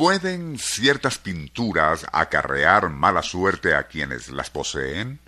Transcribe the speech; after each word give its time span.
¿Pueden 0.00 0.58
ciertas 0.58 1.18
pinturas 1.18 2.06
acarrear 2.10 2.88
mala 2.88 3.22
suerte 3.22 3.74
a 3.74 3.82
quienes 3.82 4.30
las 4.30 4.48
poseen? 4.48 5.20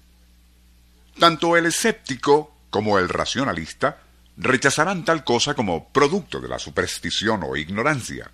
Tanto 1.19 1.59
el 1.59 1.67
escéptico 1.67 2.57
como 2.71 2.99
el 2.99 3.11
racionalista 3.11 4.01
rechazarán 4.39 5.05
tal 5.05 5.25
cosa 5.25 5.53
como 5.53 5.93
producto 5.93 6.41
de 6.41 6.49
la 6.49 6.59
superstición 6.59 7.43
o 7.45 7.55
ignorancia. 7.55 8.31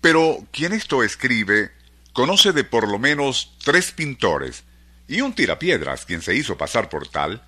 Pero 0.00 0.44
quien 0.50 0.72
esto 0.72 1.04
escribe 1.04 1.70
conoce 2.12 2.52
de 2.52 2.64
por 2.64 2.88
lo 2.88 2.98
menos 2.98 3.54
tres 3.62 3.92
pintores 3.92 4.64
y 5.06 5.20
un 5.20 5.34
tirapiedras 5.34 6.04
quien 6.04 6.20
se 6.20 6.34
hizo 6.34 6.58
pasar 6.58 6.88
por 6.88 7.06
tal, 7.06 7.44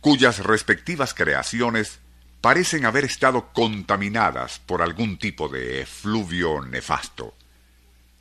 cuyas 0.00 0.38
respectivas 0.38 1.12
creaciones 1.12 1.98
parecen 2.40 2.86
haber 2.86 3.04
estado 3.04 3.52
contaminadas 3.52 4.60
por 4.60 4.80
algún 4.80 5.18
tipo 5.18 5.50
de 5.50 5.82
efluvio 5.82 6.64
nefasto. 6.64 7.34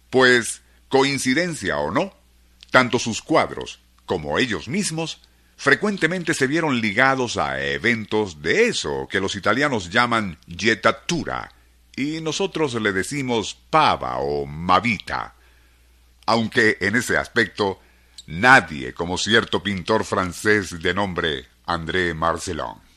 Pues, 0.10 0.62
coincidencia 0.88 1.78
o 1.78 1.92
no, 1.92 2.14
tanto 2.72 3.00
sus 3.00 3.22
cuadros 3.22 3.80
como 4.06 4.40
ellos 4.40 4.68
mismos 4.68 5.22
frecuentemente 5.56 6.34
se 6.34 6.48
vieron 6.48 6.80
ligados 6.80 7.38
a 7.38 7.62
eventos 7.62 8.42
de 8.42 8.68
eso 8.68 9.08
que 9.12 9.20
los 9.20 9.36
italianos 9.36 9.90
llaman 9.90 10.38
jettatura 10.48 11.52
y 11.98 12.22
nosotros 12.22 12.74
le 12.76 12.94
decimos 12.94 13.58
pava 13.70 14.20
o 14.20 14.46
mavita. 14.46 15.36
Aunque 16.26 16.78
en 16.80 16.96
ese 16.96 17.18
aspecto 17.18 17.82
nadie 18.26 18.94
como 18.94 19.18
cierto 19.18 19.62
pintor 19.62 20.06
francés 20.06 20.82
de 20.82 20.94
nombre 20.94 21.46
André 21.66 22.14
Marcelon. 22.14 22.89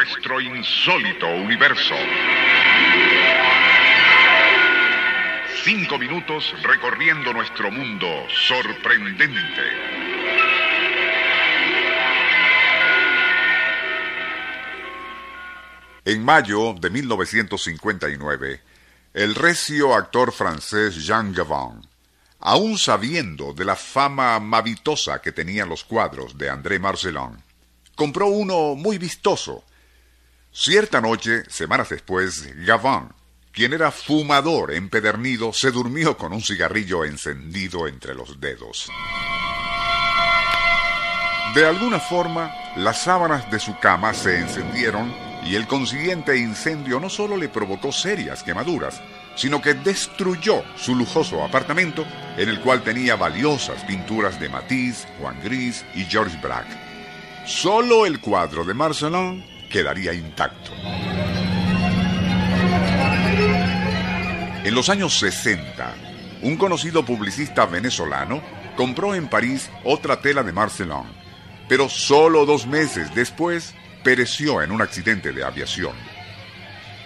Nuestro 0.00 0.40
insólito 0.40 1.26
universo. 1.26 1.94
Cinco 5.62 5.98
minutos 5.98 6.54
recorriendo 6.62 7.34
nuestro 7.34 7.70
mundo 7.70 8.06
sorprendente. 8.48 9.62
En 16.06 16.24
mayo 16.24 16.74
de 16.80 16.88
1959, 16.88 18.62
el 19.12 19.34
recio 19.34 19.94
actor 19.94 20.32
francés 20.32 20.94
Jean 21.04 21.34
Gabin, 21.34 21.86
aún 22.38 22.78
sabiendo 22.78 23.52
de 23.52 23.66
la 23.66 23.76
fama 23.76 24.40
mavitosa 24.40 25.20
que 25.20 25.32
tenían 25.32 25.68
los 25.68 25.84
cuadros 25.84 26.38
de 26.38 26.48
André 26.48 26.78
Marcelin, 26.78 27.36
compró 27.94 28.28
uno 28.28 28.74
muy 28.76 28.96
vistoso 28.96 29.62
Cierta 30.52 31.00
noche, 31.00 31.44
semanas 31.48 31.90
después, 31.90 32.52
Gavin, 32.66 33.08
quien 33.52 33.72
era 33.72 33.92
fumador 33.92 34.72
empedernido, 34.72 35.52
se 35.52 35.70
durmió 35.70 36.16
con 36.16 36.32
un 36.32 36.42
cigarrillo 36.42 37.04
encendido 37.04 37.86
entre 37.86 38.16
los 38.16 38.40
dedos. 38.40 38.90
De 41.54 41.64
alguna 41.64 42.00
forma, 42.00 42.52
las 42.76 43.02
sábanas 43.02 43.48
de 43.50 43.60
su 43.60 43.78
cama 43.78 44.12
se 44.12 44.40
encendieron 44.40 45.14
y 45.44 45.54
el 45.54 45.68
consiguiente 45.68 46.36
incendio 46.36 46.98
no 46.98 47.08
solo 47.08 47.36
le 47.36 47.48
provocó 47.48 47.92
serias 47.92 48.42
quemaduras, 48.42 49.00
sino 49.36 49.62
que 49.62 49.74
destruyó 49.74 50.64
su 50.76 50.96
lujoso 50.96 51.44
apartamento 51.44 52.04
en 52.36 52.48
el 52.48 52.60
cual 52.60 52.82
tenía 52.82 53.14
valiosas 53.14 53.84
pinturas 53.84 54.40
de 54.40 54.48
Matisse, 54.48 55.06
Juan 55.20 55.40
Gris 55.44 55.84
y 55.94 56.04
George 56.06 56.36
Braque. 56.42 56.76
Solo 57.46 58.04
el 58.04 58.20
cuadro 58.20 58.64
de 58.64 58.74
Marcelin 58.74 59.59
quedaría 59.70 60.12
intacto. 60.12 60.72
En 64.62 64.74
los 64.74 64.90
años 64.90 65.18
60, 65.18 65.94
un 66.42 66.56
conocido 66.56 67.02
publicista 67.04 67.64
venezolano 67.64 68.42
compró 68.76 69.14
en 69.14 69.28
París 69.28 69.70
otra 69.84 70.20
tela 70.20 70.42
de 70.42 70.52
Marcelin, 70.52 71.04
pero 71.66 71.88
solo 71.88 72.44
dos 72.44 72.66
meses 72.66 73.14
después 73.14 73.74
pereció 74.04 74.62
en 74.62 74.70
un 74.70 74.82
accidente 74.82 75.32
de 75.32 75.44
aviación. 75.44 75.94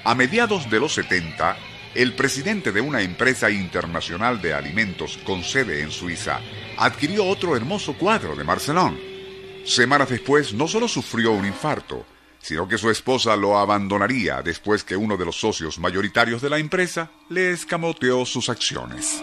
A 0.04 0.14
mediados 0.14 0.68
de 0.68 0.80
los 0.80 0.94
70, 0.94 1.56
el 1.94 2.14
presidente 2.14 2.72
de 2.72 2.80
una 2.80 3.02
empresa 3.02 3.50
internacional 3.50 4.42
de 4.42 4.52
alimentos 4.52 5.16
con 5.18 5.44
sede 5.44 5.82
en 5.82 5.92
Suiza 5.92 6.40
adquirió 6.76 7.24
otro 7.24 7.56
hermoso 7.56 7.94
cuadro 7.94 8.34
de 8.34 8.44
Marcelin. 8.44 8.98
Semanas 9.64 10.10
después 10.10 10.52
no 10.52 10.66
solo 10.66 10.88
sufrió 10.88 11.32
un 11.32 11.46
infarto, 11.46 12.04
sino 12.44 12.68
que 12.68 12.76
su 12.76 12.90
esposa 12.90 13.36
lo 13.36 13.56
abandonaría 13.56 14.42
después 14.42 14.84
que 14.84 14.94
uno 14.94 15.16
de 15.16 15.24
los 15.24 15.40
socios 15.40 15.78
mayoritarios 15.78 16.42
de 16.42 16.50
la 16.50 16.58
empresa 16.58 17.10
le 17.30 17.52
escamoteó 17.52 18.26
sus 18.26 18.50
acciones. 18.50 19.22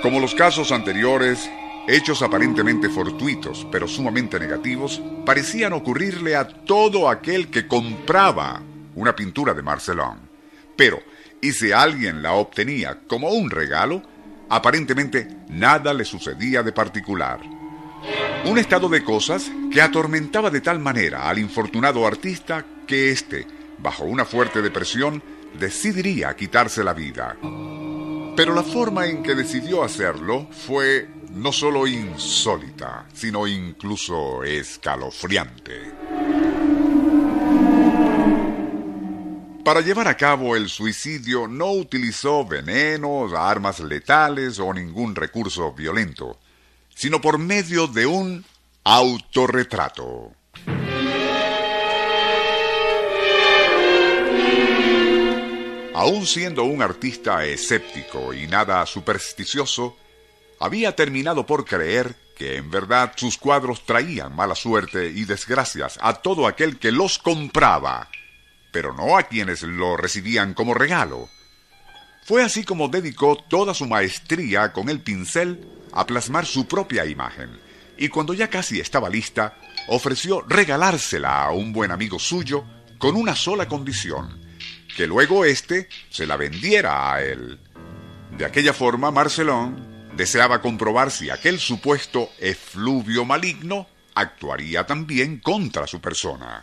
Como 0.00 0.20
los 0.20 0.34
casos 0.34 0.72
anteriores, 0.72 1.50
hechos 1.86 2.22
aparentemente 2.22 2.88
fortuitos 2.88 3.66
pero 3.70 3.86
sumamente 3.86 4.40
negativos 4.40 5.02
parecían 5.26 5.74
ocurrirle 5.74 6.34
a 6.34 6.48
todo 6.48 7.10
aquel 7.10 7.50
que 7.50 7.68
compraba 7.68 8.62
una 8.94 9.14
pintura 9.14 9.52
de 9.52 9.62
Marcelin. 9.62 10.18
Pero, 10.74 10.98
y 11.42 11.52
si 11.52 11.72
alguien 11.72 12.22
la 12.22 12.32
obtenía 12.32 13.00
como 13.06 13.28
un 13.28 13.50
regalo, 13.50 14.02
aparentemente 14.48 15.28
nada 15.50 15.92
le 15.92 16.06
sucedía 16.06 16.62
de 16.62 16.72
particular. 16.72 17.53
Un 18.46 18.58
estado 18.58 18.90
de 18.90 19.02
cosas 19.02 19.50
que 19.72 19.80
atormentaba 19.80 20.50
de 20.50 20.60
tal 20.60 20.78
manera 20.78 21.30
al 21.30 21.38
infortunado 21.38 22.06
artista 22.06 22.64
que 22.86 23.10
éste, 23.10 23.46
bajo 23.78 24.04
una 24.04 24.26
fuerte 24.26 24.60
depresión, 24.60 25.22
decidiría 25.58 26.36
quitarse 26.36 26.84
la 26.84 26.92
vida. 26.92 27.36
Pero 28.36 28.54
la 28.54 28.62
forma 28.62 29.06
en 29.06 29.22
que 29.22 29.34
decidió 29.34 29.82
hacerlo 29.82 30.46
fue 30.50 31.08
no 31.32 31.52
solo 31.52 31.86
insólita, 31.86 33.06
sino 33.14 33.46
incluso 33.46 34.44
escalofriante. 34.44 35.92
Para 39.64 39.80
llevar 39.80 40.06
a 40.06 40.18
cabo 40.18 40.54
el 40.54 40.68
suicidio 40.68 41.48
no 41.48 41.72
utilizó 41.72 42.44
venenos, 42.44 43.32
armas 43.32 43.80
letales 43.80 44.58
o 44.58 44.74
ningún 44.74 45.14
recurso 45.14 45.72
violento 45.72 46.38
sino 46.94 47.20
por 47.20 47.38
medio 47.38 47.86
de 47.86 48.06
un 48.06 48.44
autorretrato. 48.84 50.32
Aún 55.94 56.26
siendo 56.26 56.64
un 56.64 56.82
artista 56.82 57.44
escéptico 57.44 58.34
y 58.34 58.46
nada 58.48 58.84
supersticioso, 58.84 59.96
había 60.58 60.96
terminado 60.96 61.46
por 61.46 61.64
creer 61.64 62.16
que 62.36 62.56
en 62.56 62.70
verdad 62.70 63.12
sus 63.14 63.38
cuadros 63.38 63.86
traían 63.86 64.34
mala 64.34 64.54
suerte 64.54 65.06
y 65.08 65.24
desgracias 65.24 65.98
a 66.02 66.14
todo 66.14 66.46
aquel 66.46 66.78
que 66.78 66.90
los 66.90 67.18
compraba, 67.18 68.08
pero 68.72 68.92
no 68.92 69.16
a 69.16 69.22
quienes 69.22 69.62
lo 69.62 69.96
recibían 69.96 70.52
como 70.54 70.74
regalo. 70.74 71.28
Fue 72.24 72.42
así 72.42 72.64
como 72.64 72.88
dedicó 72.88 73.36
toda 73.36 73.74
su 73.74 73.86
maestría 73.86 74.72
con 74.72 74.88
el 74.88 75.00
pincel 75.00 75.60
a 75.92 76.06
plasmar 76.06 76.46
su 76.46 76.66
propia 76.66 77.04
imagen, 77.04 77.50
y 77.98 78.08
cuando 78.08 78.32
ya 78.32 78.48
casi 78.48 78.80
estaba 78.80 79.10
lista, 79.10 79.58
ofreció 79.88 80.40
regalársela 80.40 81.44
a 81.44 81.52
un 81.52 81.74
buen 81.74 81.90
amigo 81.90 82.18
suyo 82.18 82.64
con 82.96 83.14
una 83.14 83.36
sola 83.36 83.68
condición, 83.68 84.40
que 84.96 85.06
luego 85.06 85.44
éste 85.44 85.90
se 86.08 86.26
la 86.26 86.38
vendiera 86.38 87.12
a 87.12 87.22
él. 87.22 87.60
De 88.38 88.46
aquella 88.46 88.72
forma, 88.72 89.10
Marcelón 89.10 90.08
deseaba 90.16 90.62
comprobar 90.62 91.10
si 91.10 91.28
aquel 91.28 91.60
supuesto 91.60 92.30
efluvio 92.38 93.26
maligno 93.26 93.86
actuaría 94.14 94.86
también 94.86 95.40
contra 95.40 95.86
su 95.86 96.00
persona. 96.00 96.62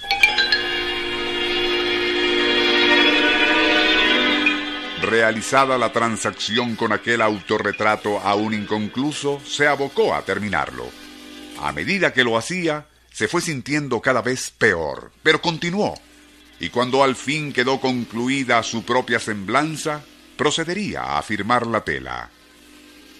Realizada 5.01 5.79
la 5.79 5.91
transacción 5.91 6.75
con 6.75 6.93
aquel 6.93 7.21
autorretrato 7.21 8.19
aún 8.19 8.53
inconcluso, 8.53 9.41
se 9.43 9.67
abocó 9.67 10.13
a 10.13 10.21
terminarlo. 10.21 10.87
A 11.59 11.71
medida 11.71 12.13
que 12.13 12.23
lo 12.23 12.37
hacía, 12.37 12.85
se 13.11 13.27
fue 13.27 13.41
sintiendo 13.41 13.99
cada 13.99 14.21
vez 14.21 14.51
peor, 14.51 15.11
pero 15.23 15.41
continuó. 15.41 15.95
Y 16.59 16.69
cuando 16.69 17.03
al 17.03 17.15
fin 17.15 17.51
quedó 17.51 17.81
concluida 17.81 18.61
su 18.61 18.83
propia 18.83 19.19
semblanza, 19.19 20.03
procedería 20.37 21.17
a 21.17 21.21
firmar 21.23 21.65
la 21.65 21.83
tela. 21.83 22.29